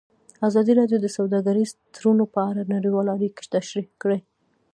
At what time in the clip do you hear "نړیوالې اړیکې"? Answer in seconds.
2.75-3.43